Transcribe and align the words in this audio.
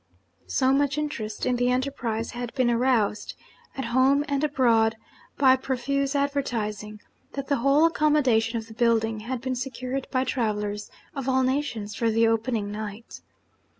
So 0.47 0.73
much 0.73 0.97
interest 0.97 1.45
in 1.45 1.57
the 1.57 1.69
enterprise 1.69 2.31
had 2.31 2.51
been 2.55 2.71
aroused, 2.71 3.35
at 3.77 3.85
home 3.93 4.25
and 4.27 4.43
abroad, 4.43 4.95
by 5.37 5.55
profuse 5.55 6.15
advertising, 6.15 7.01
that 7.33 7.49
the 7.49 7.57
whole 7.57 7.85
accommodation 7.85 8.57
of 8.57 8.65
the 8.65 8.73
building 8.73 9.19
had 9.19 9.41
been 9.41 9.53
secured 9.53 10.07
by 10.09 10.23
travellers 10.23 10.89
of 11.15 11.29
all 11.29 11.43
nations 11.43 11.93
for 11.93 12.09
the 12.09 12.27
opening 12.27 12.71
night. 12.71 13.21